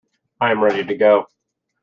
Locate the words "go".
0.97-1.27